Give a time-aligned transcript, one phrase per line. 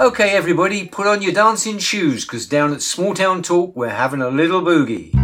[0.00, 4.22] Okay, everybody, put on your dancing shoes, because down at Small Town Talk, we're having
[4.22, 5.23] a little boogie.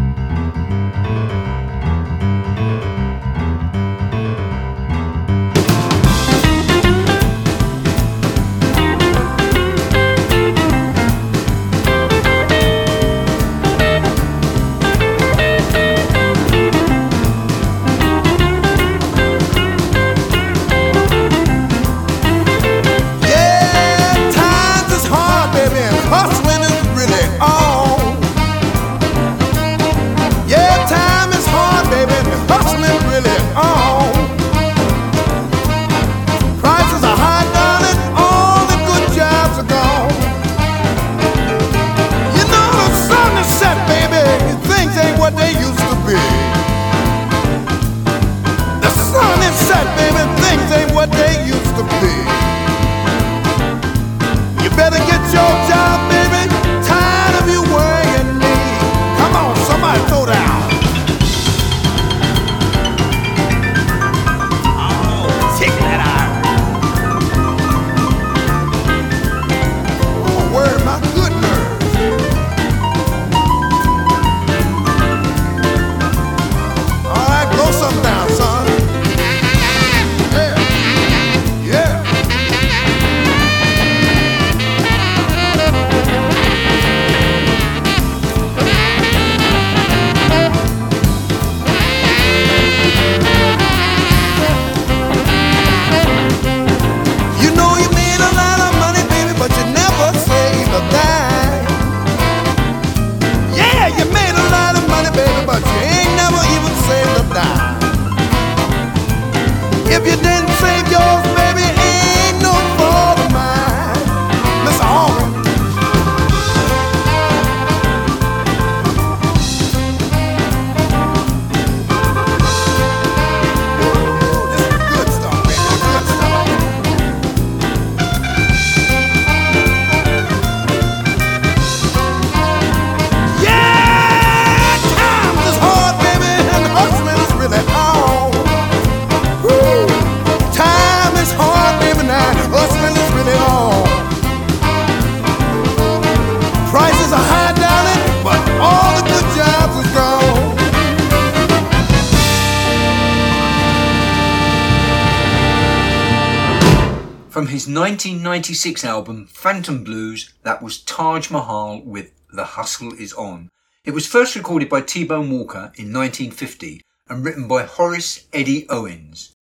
[158.00, 163.50] 1996 album Phantom Blues that was Taj Mahal with The Hustle Is On.
[163.84, 168.66] It was first recorded by T Bone Walker in 1950 and written by Horace Eddie
[168.71, 169.34] Owens.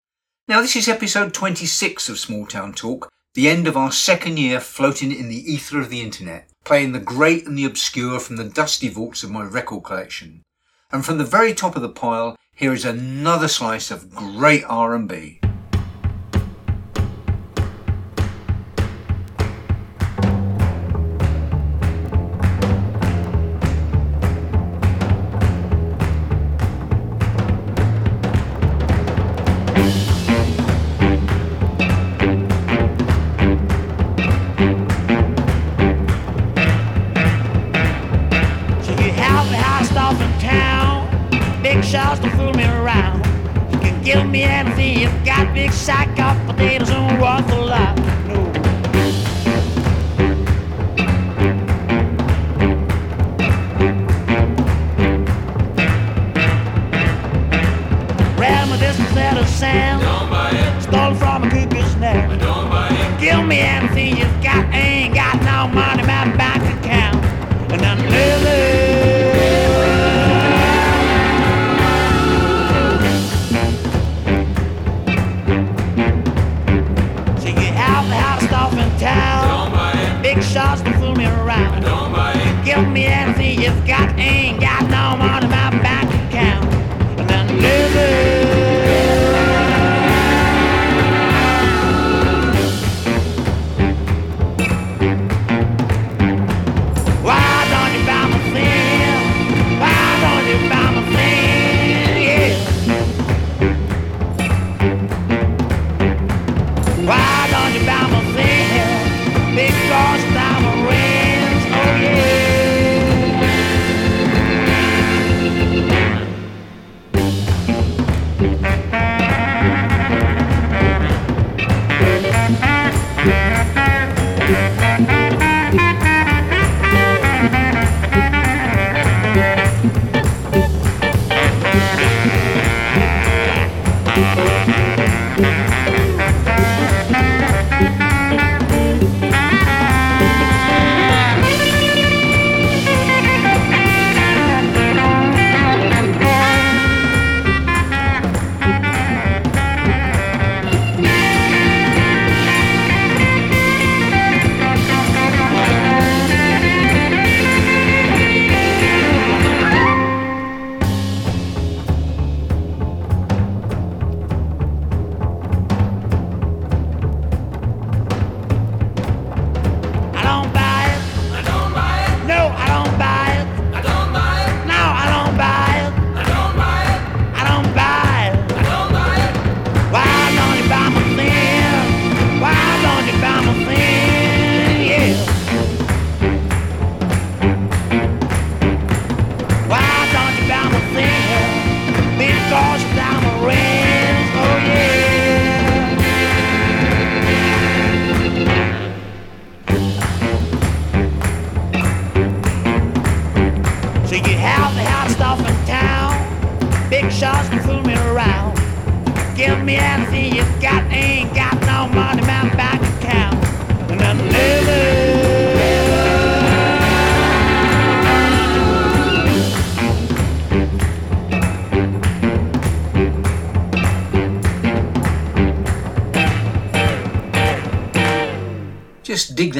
[0.49, 4.59] Now, this is episode 26 of Small Town Talk, the end of our second year
[4.59, 8.45] floating in the ether of the internet, playing the great and the obscure from the
[8.45, 10.43] dusty vaults of my record collection.
[10.91, 15.38] And from the very top of the pile, here is another slice of great R&B.
[83.49, 84.68] Johnny, it's got anger.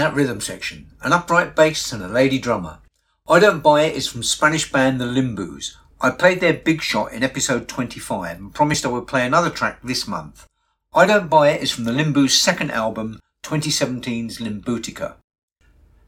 [0.09, 0.87] That rhythm section.
[1.03, 2.79] An upright bass and a lady drummer.
[3.29, 5.77] I Don't Buy It is from Spanish band The Limboos.
[6.01, 9.81] I played their Big Shot in episode 25 and promised I would play another track
[9.83, 10.47] this month.
[10.95, 15.17] I Don't Buy It is from the Limboos' second album, 2017's Limbutica.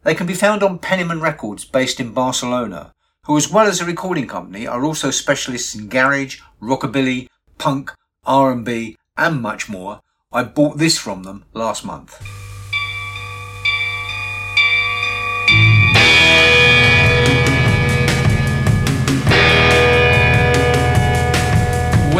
[0.02, 2.94] They can be found on Penniman Records based in Barcelona,
[3.26, 7.92] who as well as a recording company are also specialists in garage, rockabilly, punk,
[8.24, 10.00] R&B and much more.
[10.32, 12.49] I bought this from them last month.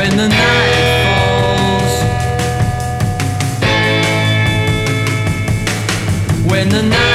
[0.01, 1.95] When the night falls.
[6.51, 7.10] When the night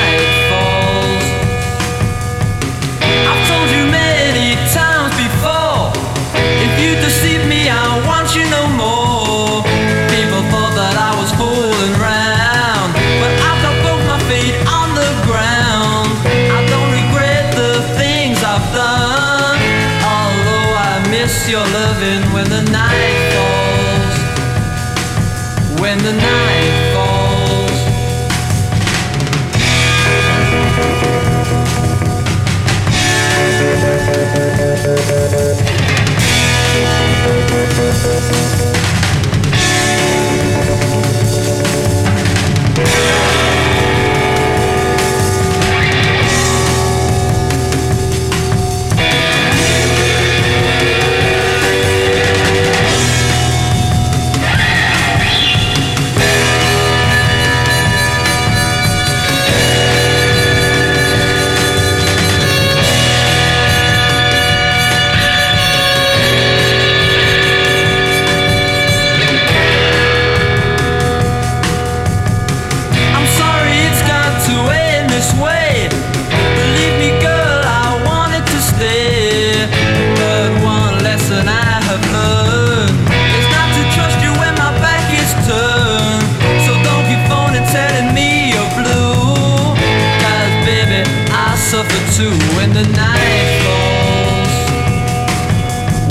[91.86, 94.54] Suffer too when the night falls.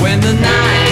[0.03, 0.84] When the night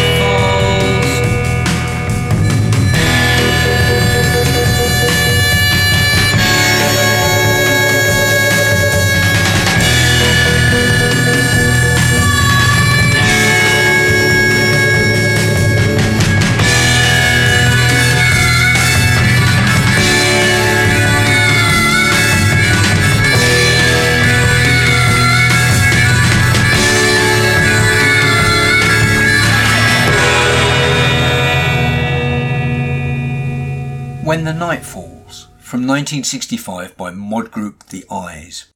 [35.93, 38.73] 1965 by mod group The Eyes.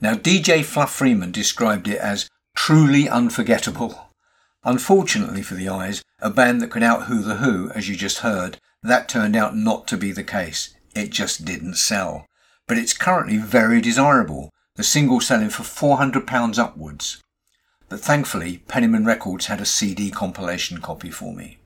[0.00, 4.10] Now, DJ Fluff Freeman described it as truly unforgettable.
[4.62, 8.18] Unfortunately for The Eyes, a band that could out Who the Who, as you just
[8.18, 10.72] heard, that turned out not to be the case.
[10.94, 12.24] It just didn't sell.
[12.68, 17.20] But it's currently very desirable, the single selling for £400 upwards.
[17.88, 21.58] But thankfully, Penniman Records had a CD compilation copy for me.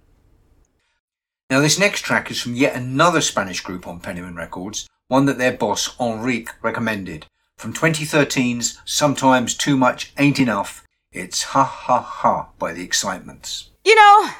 [1.50, 5.38] Now, this next track is from yet another Spanish group on Penniman Records, one that
[5.38, 7.26] their boss Enrique recommended.
[7.56, 13.70] From 2013's Sometimes Too Much Ain't Enough, it's Ha Ha Ha by The Excitements.
[13.84, 14.30] You know,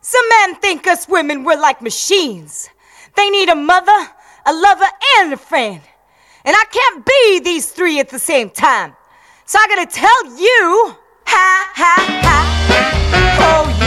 [0.00, 2.68] some men think us women we're like machines.
[3.16, 4.10] They need a mother,
[4.46, 4.86] a lover,
[5.18, 5.80] and a friend.
[6.44, 8.94] And I can't be these three at the same time.
[9.46, 10.96] So I gotta tell you,
[11.26, 13.83] ha ha ha, oh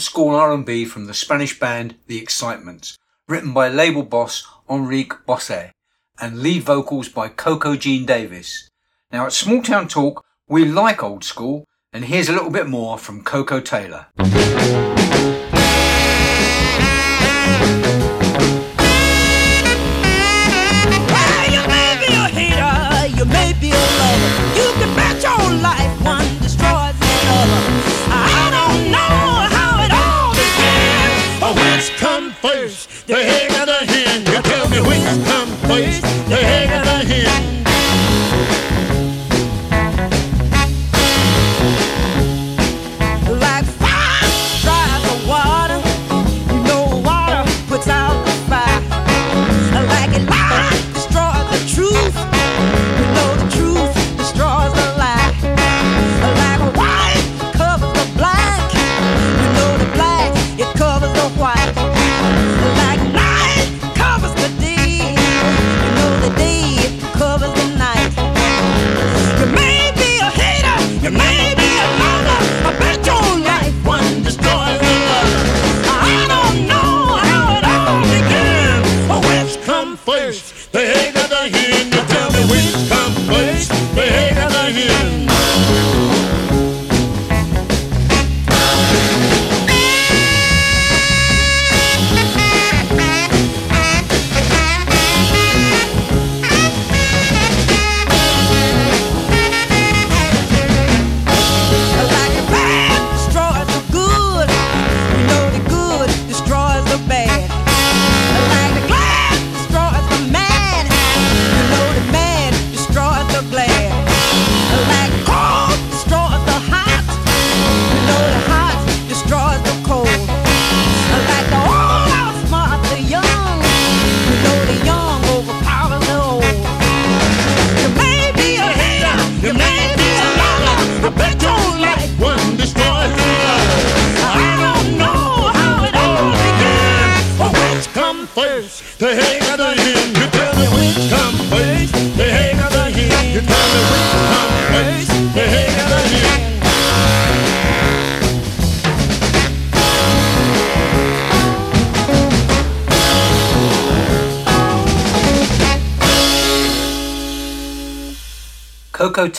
[0.00, 2.96] old school R&B from the Spanish band The Excitements,
[3.28, 5.72] written by label boss Enrique Bosset
[6.18, 8.70] and lead vocals by Coco Jean Davis.
[9.12, 12.96] Now at Small Town Talk, we like old school, and here's a little bit more
[12.96, 14.06] from Koko Taylor.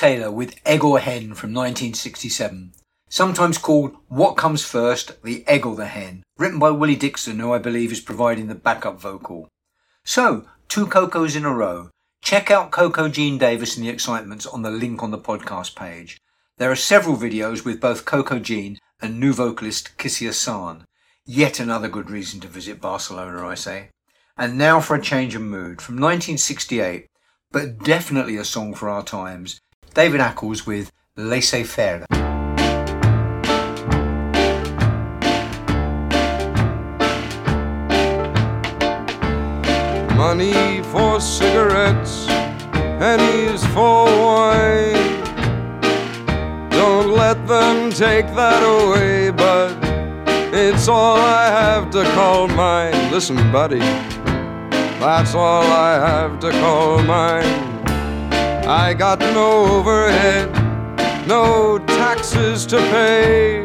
[0.01, 2.73] Taylor with Egg or Hen from 1967,
[3.07, 7.53] sometimes called What Comes First, the Egg or the Hen, written by Willie Dixon, who
[7.53, 9.47] I believe is providing the backup vocal.
[10.03, 11.91] So, two Cocos in a row.
[12.23, 16.17] Check out Coco Jean Davis and the Excitements on the link on the podcast page.
[16.57, 20.83] There are several videos with both Coco Jean and new vocalist Kissia San.
[21.27, 23.89] Yet another good reason to visit Barcelona, I say.
[24.35, 25.79] And now for a change of mood.
[25.79, 27.05] From 1968,
[27.51, 29.61] but definitely a song for our times.
[29.93, 32.05] David Ackles with Laissez Faire.
[40.15, 42.25] Money for cigarettes,
[42.71, 44.93] pennies for wine.
[46.69, 49.77] Don't let them take that away, but
[50.53, 53.11] it's all I have to call mine.
[53.11, 53.79] Listen, buddy,
[54.99, 57.70] that's all I have to call mine.
[58.73, 60.47] I got no overhead,
[61.27, 63.63] no taxes to pay.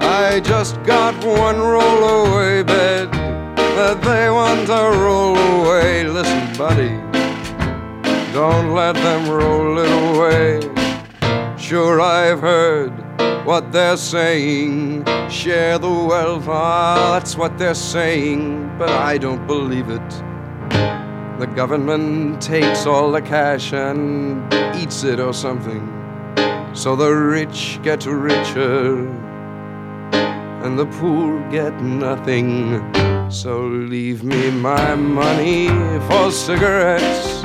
[0.00, 6.04] I just got one rollaway bed that they want to roll away.
[6.04, 6.96] Listen, buddy,
[8.32, 11.58] don't let them roll it away.
[11.58, 12.94] Sure, I've heard
[13.44, 15.04] what they're saying.
[15.28, 20.27] Share the wealth, ah, that's what they're saying, but I don't believe it.
[21.38, 25.86] The government takes all the cash and eats it or something.
[26.74, 29.06] So the rich get richer
[30.64, 32.82] and the poor get nothing.
[33.30, 35.68] So leave me my money
[36.08, 37.42] for cigarettes,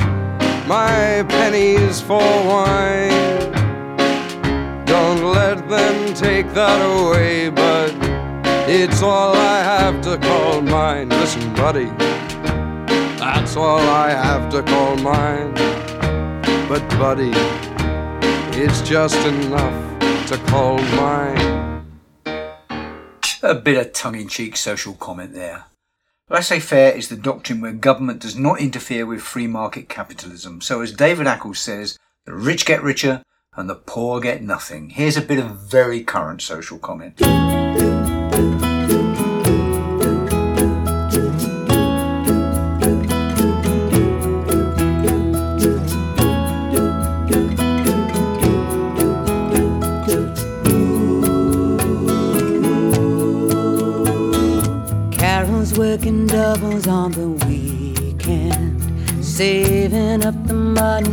[0.68, 3.12] my pennies for wine.
[4.86, 7.94] Don't let them take that away, but
[8.68, 11.10] it's all I have to call mine.
[11.10, 11.92] Listen, buddy,
[13.54, 15.54] that's all I have to call mine.
[16.68, 17.30] But, buddy,
[18.60, 21.86] it's just enough to call mine.
[23.44, 25.66] A bit of tongue in cheek social comment there.
[26.32, 30.60] Laissez faire is the doctrine where government does not interfere with free market capitalism.
[30.60, 33.22] So, as David Ackles says, the rich get richer
[33.56, 34.90] and the poor get nothing.
[34.90, 37.22] Here's a bit of very current social comment.
[56.94, 58.80] On the weekend,
[59.26, 61.12] saving up the money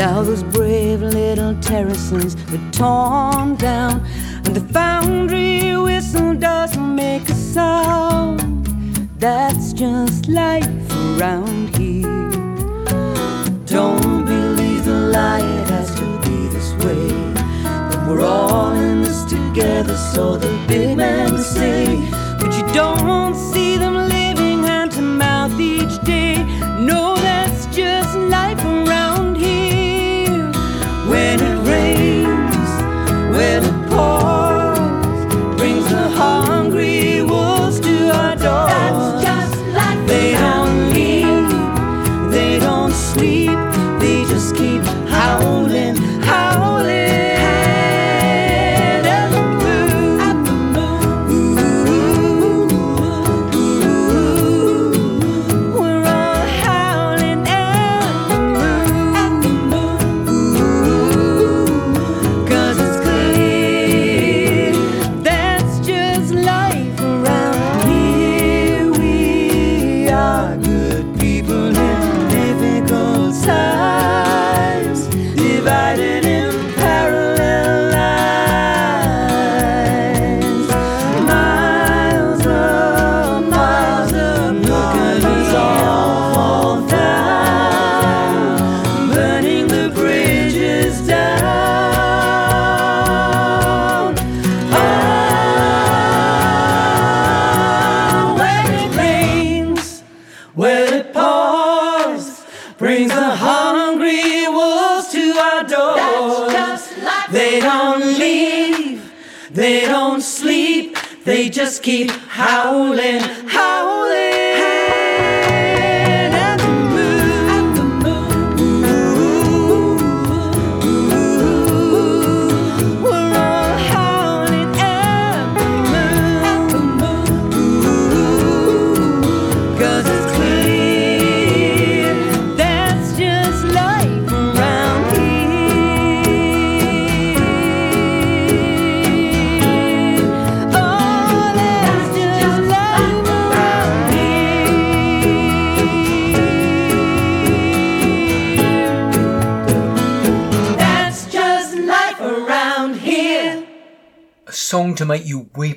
[0.00, 4.02] Now those brave little terraces are torn down,
[4.46, 8.66] and the foundry whistle doesn't make a sound.
[9.18, 12.30] That's just life around here.
[13.66, 17.08] Don't believe the lie, it has to be this way.
[17.62, 21.84] That we're all in this together, so the big men say.
[22.38, 23.34] But you don't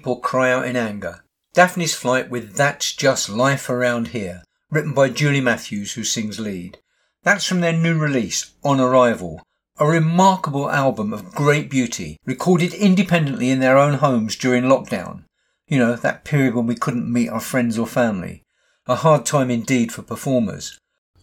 [0.07, 1.23] or cry out in anger.
[1.53, 6.79] Daphne's Flight with That's Just Life Around Here, written by Julie Matthews, who sings lead.
[7.23, 9.41] That's from their new release, On Arrival,
[9.77, 15.23] a remarkable album of great beauty, recorded independently in their own homes during lockdown.
[15.67, 18.43] You know, that period when we couldn't meet our friends or family.
[18.87, 20.77] A hard time indeed for performers.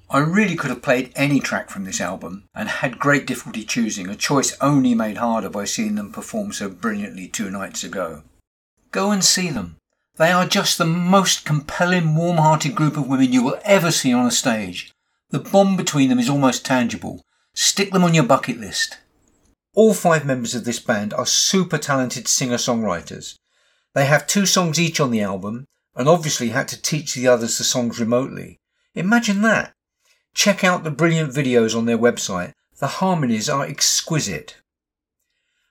[0.08, 4.08] I really could have played any track from this album and had great difficulty choosing,
[4.08, 8.24] a choice only made harder by seeing them perform so brilliantly two nights ago.
[8.92, 9.76] Go and see them.
[10.16, 14.12] They are just the most compelling, warm hearted group of women you will ever see
[14.12, 14.92] on a stage.
[15.30, 17.22] The bond between them is almost tangible.
[17.54, 18.98] Stick them on your bucket list.
[19.74, 23.38] All five members of this band are super talented singer songwriters.
[23.94, 27.58] They have two songs each on the album and obviously had to teach the others
[27.58, 28.58] the songs remotely.
[28.94, 29.72] Imagine that.
[30.34, 32.52] Check out the brilliant videos on their website.
[32.78, 34.56] The harmonies are exquisite.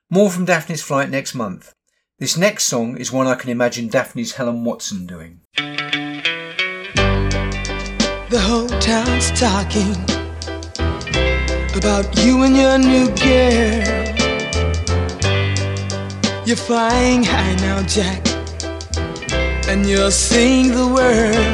[0.10, 1.74] More from Daphne's Flight next month.
[2.20, 5.40] This next song is one I can imagine Daphne's Helen Watson doing.
[8.28, 9.96] The whole town's talking
[11.78, 14.04] about you and your new girl.
[16.46, 18.28] You're flying high now, Jack,
[19.70, 21.48] and you're seeing the world,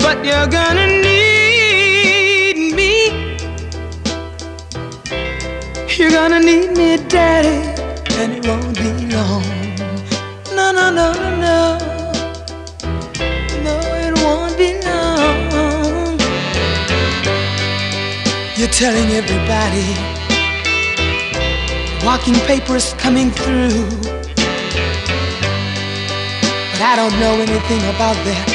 [0.00, 3.08] but you're gonna need me.
[5.96, 7.70] You're gonna need me, Daddy,
[8.18, 9.65] and it won't be long.
[10.56, 11.78] No, no, no, no,
[13.66, 13.76] no.
[14.06, 16.18] It won't be long.
[18.56, 19.86] You're telling everybody
[22.04, 23.86] walking papers coming through.
[26.72, 28.46] But I don't know anything about that.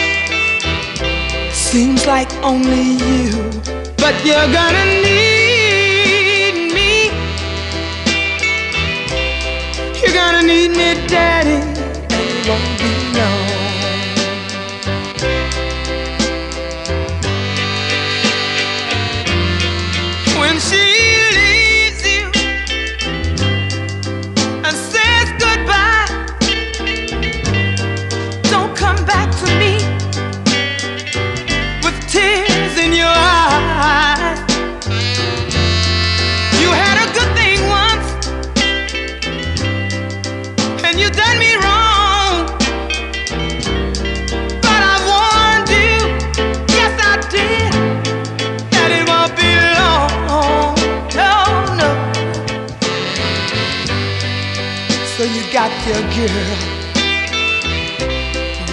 [1.53, 3.31] Seems like only you.
[3.97, 7.11] But you're gonna need me.
[10.01, 11.59] You're gonna need me, Daddy,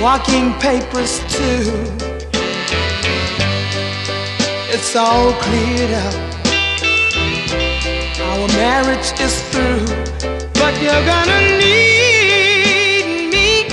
[0.01, 1.73] walking papers too.
[4.71, 6.15] It's all cleared up.
[8.21, 9.87] Our marriage is through,
[10.55, 13.67] but you're gonna need me.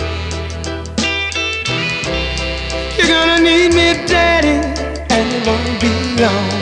[2.97, 4.57] You're gonna need me, Daddy,
[5.09, 6.54] and it won't be long.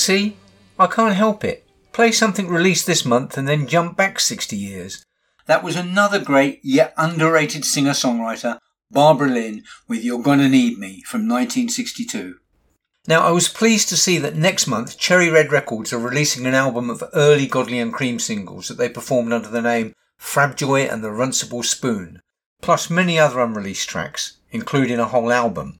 [0.00, 0.38] See?
[0.78, 1.66] I can't help it.
[1.92, 5.04] Play something released this month and then jump back 60 years.
[5.44, 8.56] That was another great yet underrated singer songwriter,
[8.90, 12.36] Barbara Lynn, with You're Gonna Need Me from 1962.
[13.06, 16.54] Now, I was pleased to see that next month Cherry Red Records are releasing an
[16.54, 21.04] album of early Godley and Creme singles that they performed under the name Frabjoy and
[21.04, 22.22] the Runcible Spoon,
[22.62, 25.78] plus many other unreleased tracks, including a whole album.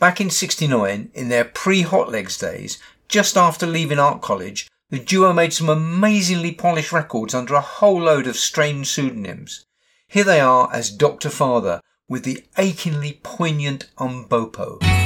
[0.00, 2.78] Back in 69, in their pre-Hot Legs days,
[3.10, 8.00] just after leaving art college, the duo made some amazingly polished records under a whole
[8.00, 9.66] load of strange pseudonyms.
[10.06, 11.28] Here they are as Dr.
[11.28, 14.99] Father with the achingly poignant Umbopo.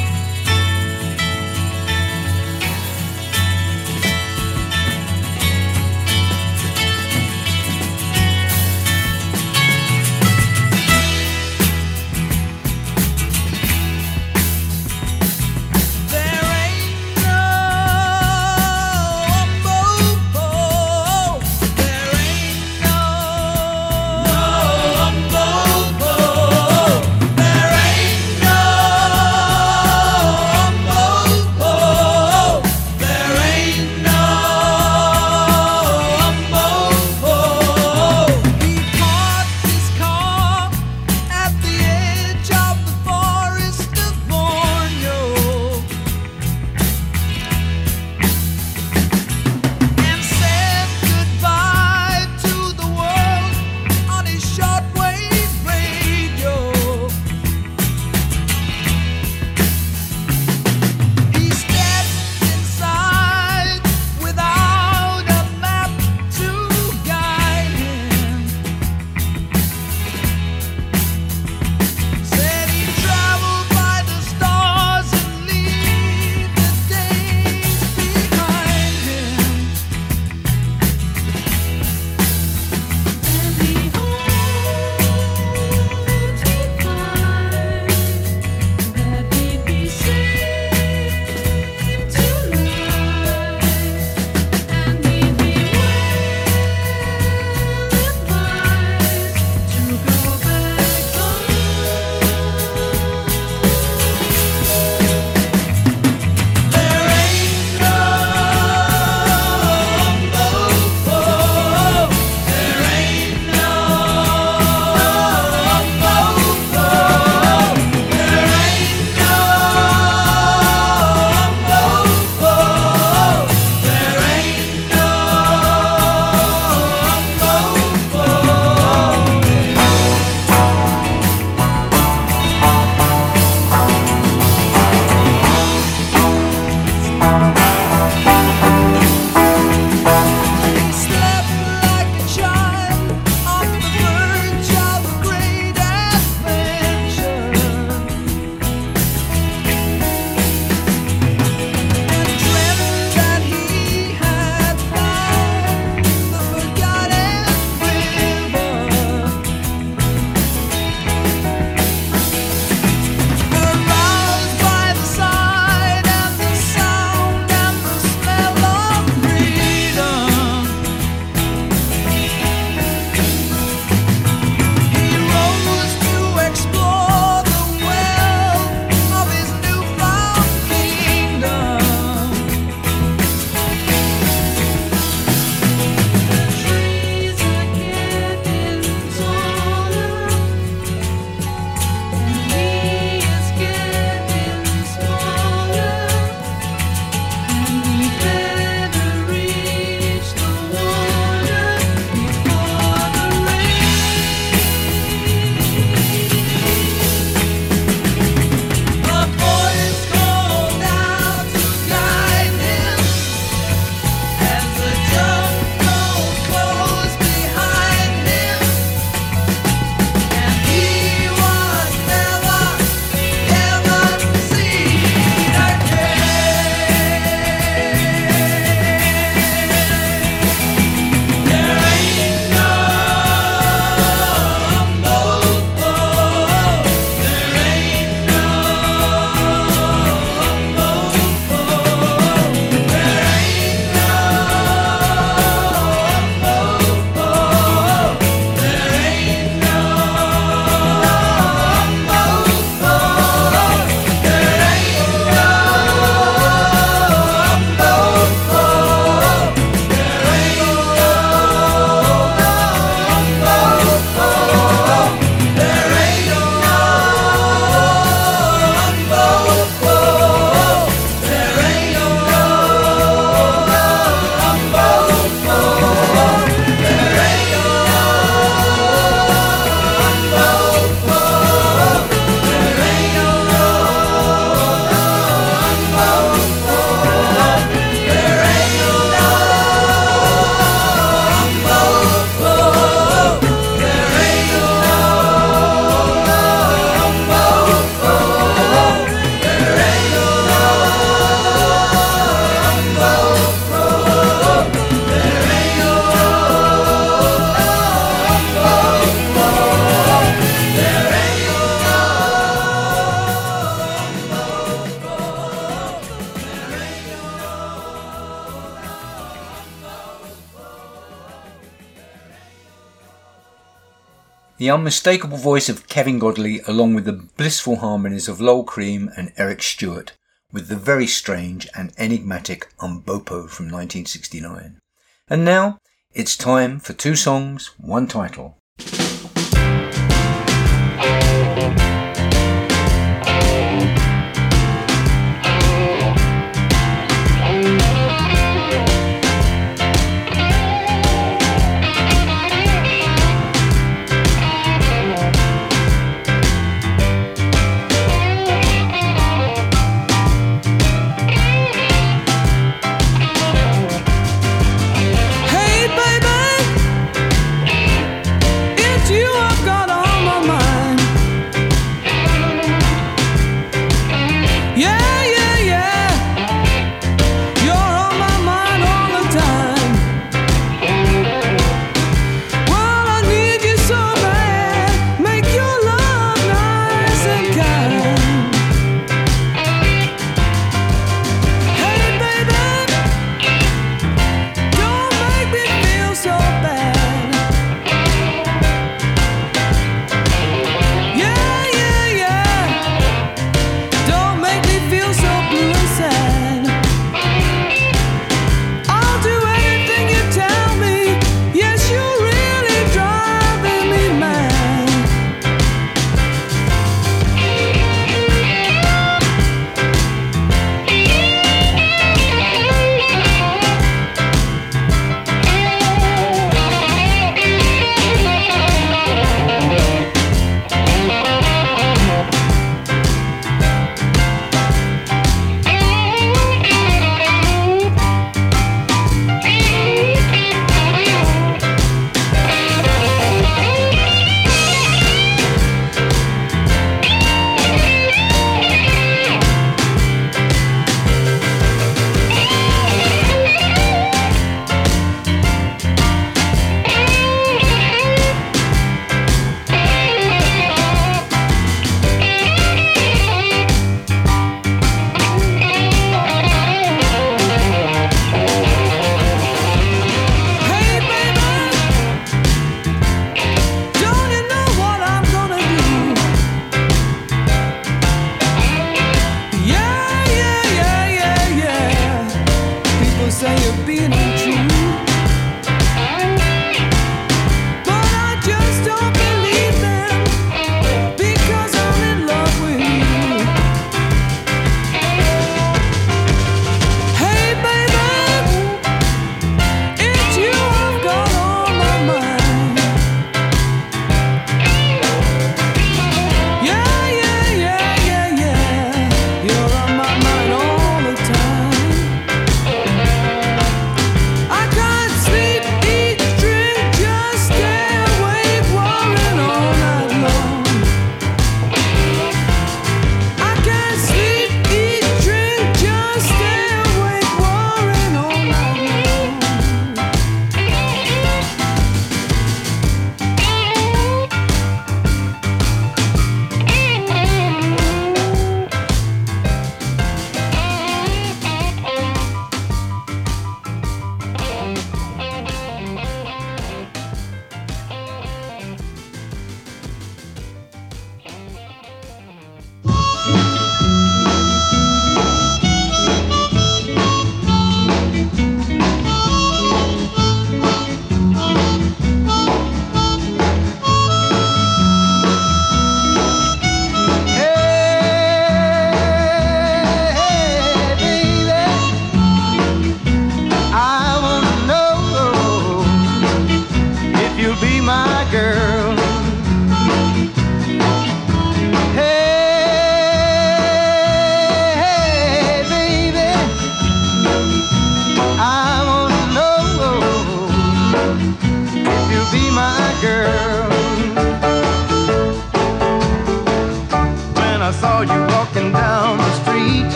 [324.64, 329.30] The unmistakable voice of Kevin Godley, along with the blissful harmonies of Lol Creme and
[329.36, 330.14] Eric Stewart,
[330.50, 334.80] with the very strange and enigmatic Umbopo from 1969.
[335.28, 335.80] And now,
[336.14, 338.56] it's time for two songs, one title.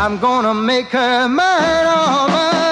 [0.00, 2.67] I'm gonna make her mine, all mine.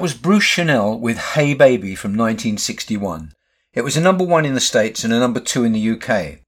[0.00, 3.34] That was Bruce Channel with Hey Baby from 1961.
[3.74, 6.38] It was a number one in the States and a number two in the UK.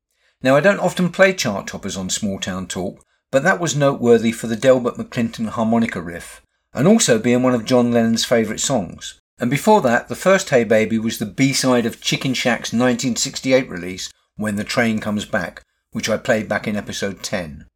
[0.43, 4.33] Now, I don't often play chart toppers on Small Town Talk, but that was noteworthy
[4.33, 6.41] for the Delbert McClinton harmonica riff,
[6.73, 9.21] and also being one of John Lennon's favourite songs.
[9.39, 14.11] And before that, the first Hey Baby was the B-side of Chicken Shack's 1968 release,
[14.37, 17.67] When the Train Comes Back, which I played back in episode 10.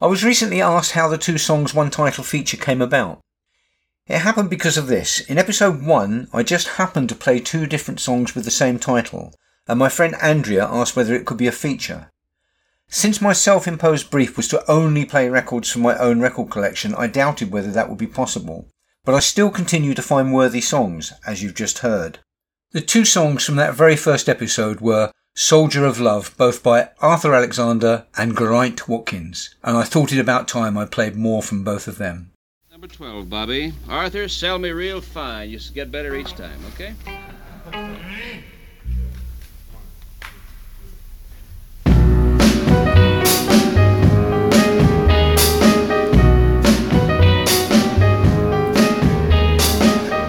[0.00, 3.20] I was recently asked how the two songs one title feature came about.
[4.12, 5.20] It happened because of this.
[5.20, 9.32] In episode 1, I just happened to play two different songs with the same title,
[9.66, 12.10] and my friend Andrea asked whether it could be a feature.
[12.90, 16.94] Since my self imposed brief was to only play records from my own record collection,
[16.94, 18.68] I doubted whether that would be possible,
[19.06, 22.18] but I still continue to find worthy songs, as you've just heard.
[22.72, 27.32] The two songs from that very first episode were Soldier of Love, both by Arthur
[27.32, 31.88] Alexander and Geraint Watkins, and I thought it about time I played more from both
[31.88, 32.31] of them.
[32.82, 33.72] Number 12, Bobby.
[33.88, 35.50] Arthur, sell me real fine.
[35.50, 36.96] You get better each time, okay?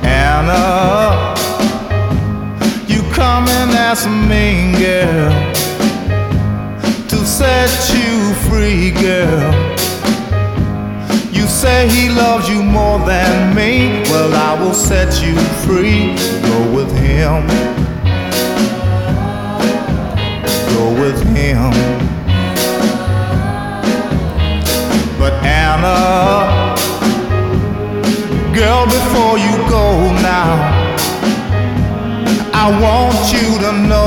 [0.03, 1.33] Anna,
[2.87, 5.31] you come in as a mean girl
[7.07, 9.73] to set you free, girl.
[11.43, 14.01] You say he loves you more than me.
[14.03, 15.35] Well, I will set you
[15.65, 16.15] free.
[16.41, 17.45] Go with him.
[20.73, 21.71] Go with him.
[25.19, 26.77] But Anna,
[28.55, 29.85] girl, before you go
[30.23, 30.53] now,
[32.53, 34.02] I want you to know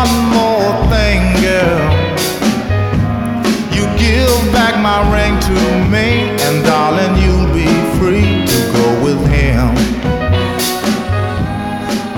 [0.00, 1.88] one more thing, girl.
[3.76, 5.58] You give back my ring to
[5.94, 6.06] me,
[6.44, 9.68] and darling, you'll be free to go with him.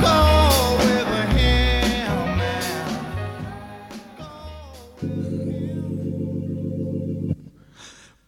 [0.01, 0.21] Go
[0.83, 1.11] with
[1.41, 2.15] him.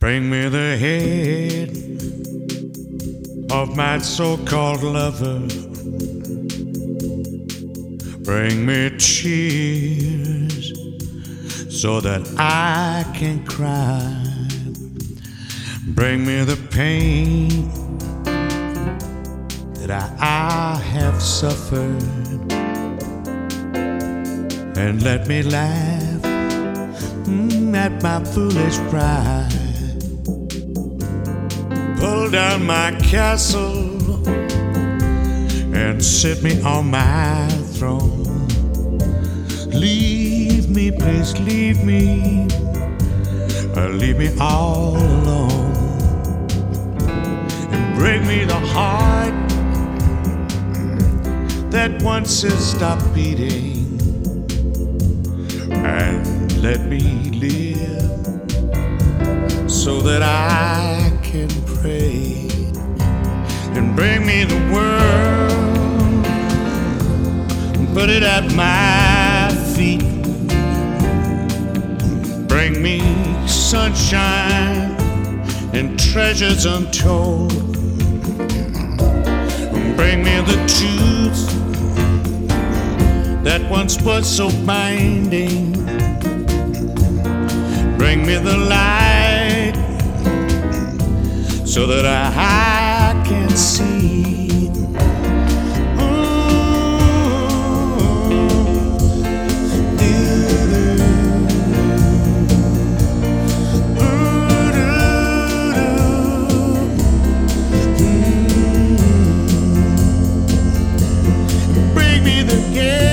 [0.00, 1.70] Bring me the head
[3.52, 5.46] of my so called lover.
[8.24, 8.93] Bring me
[9.24, 10.74] tears
[11.70, 14.22] so that I can cry.
[15.94, 17.70] Bring me the pain
[19.78, 22.02] that I, I have suffered.
[24.76, 26.20] And let me laugh
[27.24, 29.48] mm, at my foolish pride.
[31.98, 34.28] Pull down my castle
[35.74, 38.23] and sit me on my throne.
[39.74, 42.46] Leave me, please leave me,
[43.76, 45.74] or leave me all alone.
[47.72, 49.34] And break me the heart
[51.72, 53.98] that once has stopped beating.
[55.72, 57.00] And let me
[57.34, 58.10] live
[59.68, 61.50] so that I can
[61.80, 62.46] pray.
[63.76, 66.26] And bring me the world,
[67.76, 69.03] and put it at my
[73.94, 74.90] sunshine
[75.72, 77.52] and treasures untold.
[79.96, 81.40] Bring me the truth
[83.44, 85.72] that once was so binding.
[87.96, 89.74] Bring me the light
[91.64, 93.93] so that I can see.
[112.74, 113.03] Me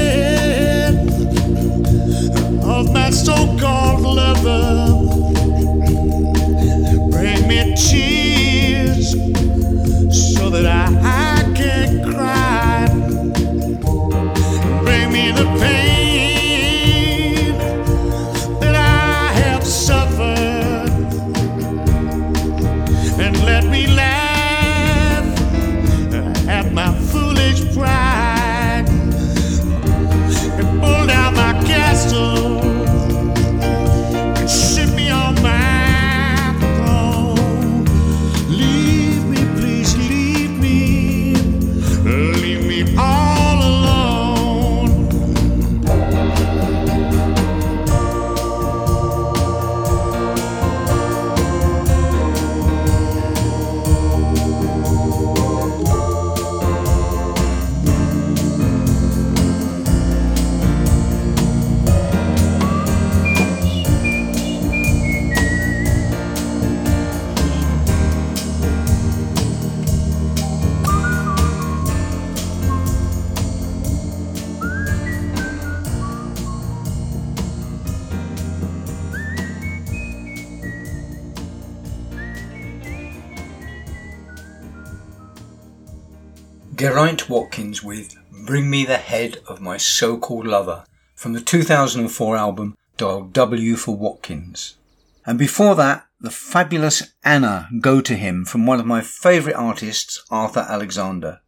[88.85, 94.77] The Head of My So Called Lover from the 2004 album Dial W for Watkins.
[95.25, 100.23] And before that, the fabulous Anna Go to Him from one of my favourite artists,
[100.29, 101.41] Arthur Alexander.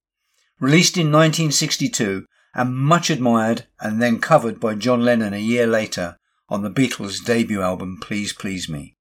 [0.59, 6.17] Released in 1962 and much admired and then covered by John Lennon a year later
[6.49, 8.95] on the Beatles' debut album Please Please Me.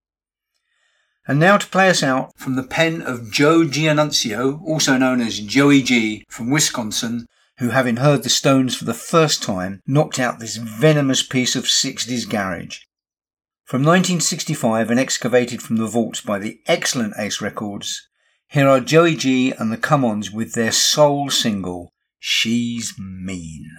[1.26, 5.38] And now to play us out from the pen of Joe Giannunzio, also known as
[5.38, 7.26] Joey Gee from Wisconsin,
[7.62, 11.62] who having heard the Stones for the first time, knocked out this venomous piece of
[11.62, 12.80] 60s garage.
[13.64, 18.08] From 1965 and excavated from the vaults by the excellent Ace Records,
[18.48, 23.70] here are Joey Gee and the Come Ons with their sole single, She's Mean.